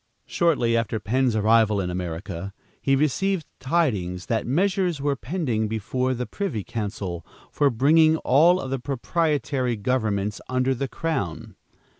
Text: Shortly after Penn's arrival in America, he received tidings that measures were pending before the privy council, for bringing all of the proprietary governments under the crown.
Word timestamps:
Shortly 0.25 0.75
after 0.75 0.99
Penn's 0.99 1.35
arrival 1.35 1.79
in 1.79 1.91
America, 1.91 2.55
he 2.81 2.95
received 2.95 3.45
tidings 3.59 4.25
that 4.25 4.47
measures 4.47 4.99
were 4.99 5.15
pending 5.15 5.67
before 5.67 6.15
the 6.15 6.25
privy 6.25 6.63
council, 6.63 7.23
for 7.51 7.69
bringing 7.69 8.17
all 8.17 8.59
of 8.59 8.71
the 8.71 8.79
proprietary 8.79 9.75
governments 9.75 10.41
under 10.49 10.73
the 10.73 10.87
crown. 10.87 11.55